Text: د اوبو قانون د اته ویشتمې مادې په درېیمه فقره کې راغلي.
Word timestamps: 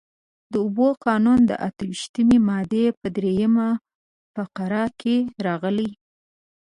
د 0.51 0.53
اوبو 0.63 0.87
قانون 1.05 1.39
د 1.49 1.51
اته 1.67 1.83
ویشتمې 1.89 2.37
مادې 2.47 2.85
په 2.99 3.07
درېیمه 3.15 3.67
فقره 4.33 4.83
کې 4.99 5.15
راغلي. 5.45 5.89